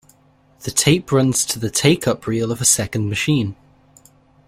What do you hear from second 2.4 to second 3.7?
of a second machine.